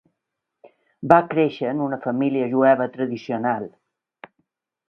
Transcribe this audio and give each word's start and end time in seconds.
Va 1.11 1.19
créixer 1.33 1.69
en 1.73 1.83
una 1.89 2.01
família 2.07 2.49
jueva 2.57 2.91
tradicional. 2.97 3.69